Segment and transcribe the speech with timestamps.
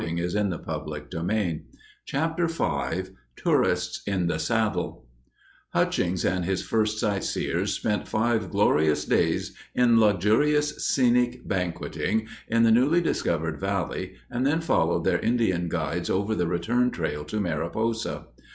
[0.03, 1.65] [Illustration: PROVISION
[2.07, 5.05] STORE] CHAPTER V TOURISTS IN THE SADDLE
[5.75, 12.63] Hutchings and his first sight seers "spent five glorious days in luxurious scenic banqueting" in
[12.63, 17.39] the newly discovered valley and then followed their Indian guides over the return trail to
[17.39, 18.25] Mariposa.